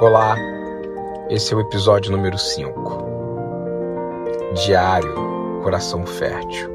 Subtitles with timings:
[0.00, 0.36] Olá,
[1.28, 3.04] esse é o episódio número 5.
[4.64, 5.12] Diário,
[5.64, 6.70] coração fértil.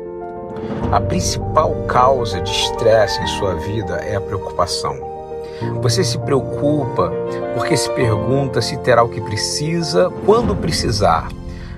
[0.91, 4.97] A principal causa de estresse em sua vida é a preocupação.
[5.81, 7.13] Você se preocupa
[7.55, 11.29] porque se pergunta se terá o que precisa quando precisar,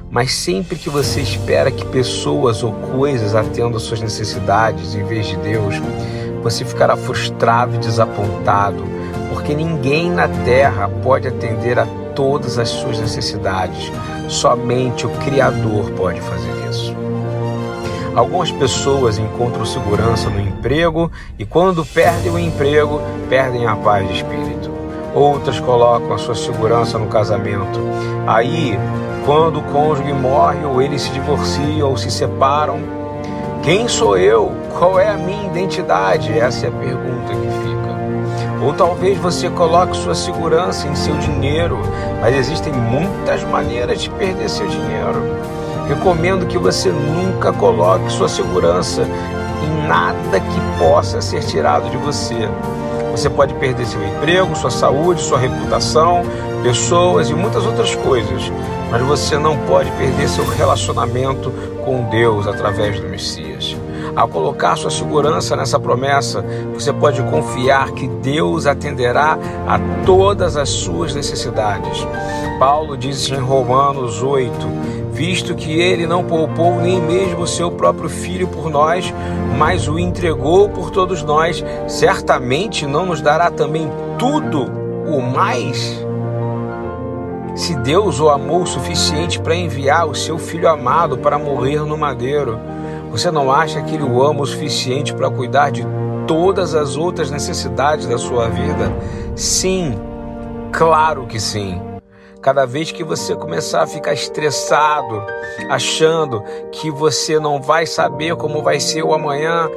[0.10, 5.38] mas sempre que você espera que pessoas ou coisas atendam suas necessidades em vez de
[5.38, 5.76] Deus,
[6.42, 8.84] você ficará frustrado e desapontado
[9.30, 13.92] porque ninguém na terra pode atender a todas as suas necessidades.
[14.28, 16.96] Somente o Criador pode fazer isso.
[18.16, 24.16] Algumas pessoas encontram segurança no emprego e, quando perdem o emprego, perdem a paz de
[24.16, 24.72] espírito.
[25.14, 27.80] Outras colocam a sua segurança no casamento.
[28.26, 28.80] Aí,
[29.26, 32.80] quando o cônjuge morre ou eles se divorciam ou se separam,
[33.64, 34.52] quem sou eu?
[34.78, 36.38] Qual é a minha identidade?
[36.38, 37.75] Essa é a pergunta que fica.
[38.66, 41.78] Ou talvez você coloque sua segurança em seu dinheiro,
[42.20, 45.22] mas existem muitas maneiras de perder seu dinheiro.
[45.88, 52.50] Recomendo que você nunca coloque sua segurança em nada que possa ser tirado de você.
[53.12, 56.24] Você pode perder seu emprego, sua saúde, sua reputação,
[56.64, 58.52] pessoas e muitas outras coisas,
[58.90, 61.52] mas você não pode perder seu relacionamento
[61.86, 63.78] com Deus através do Messias.
[64.16, 70.70] Ao colocar sua segurança nessa promessa, você pode confiar que Deus atenderá a todas as
[70.70, 72.08] suas necessidades.
[72.58, 74.56] Paulo diz em Romanos 8:
[75.12, 79.14] visto que ele não poupou nem mesmo o seu próprio filho por nós,
[79.58, 84.64] mas o entregou por todos nós, certamente não nos dará também tudo
[85.08, 86.06] o mais?
[87.56, 91.98] Se Deus o amou o suficiente para enviar o seu filho amado para morrer no
[91.98, 92.60] madeiro,
[93.12, 95.86] você não acha que Ele o ama o suficiente para cuidar de
[96.28, 98.92] todas as outras necessidades da sua vida?
[99.36, 99.96] Sim,
[100.72, 101.82] claro que sim.
[102.42, 105.24] Cada vez que você começar a ficar estressado,
[105.70, 109.70] achando que você não vai saber como vai ser o amanhã,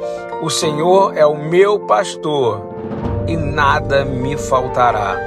[0.43, 2.61] o Senhor é o meu pastor
[3.27, 5.17] e nada me faltará.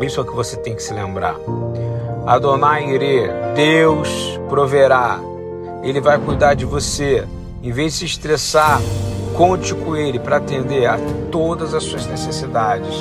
[0.00, 1.36] Isso é o que você tem que se lembrar.
[2.26, 5.20] Adonai Ire, Deus proverá
[5.84, 7.26] ele vai cuidar de você.
[7.62, 8.80] Em vez de se estressar,
[9.36, 10.98] conte com Ele para atender a
[11.30, 12.94] todas as suas necessidades.